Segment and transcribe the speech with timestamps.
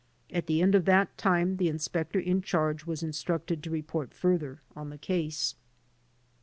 [0.33, 4.59] At the end of that time the Inspector in charge was instructed to report further
[4.75, 5.53] on the case.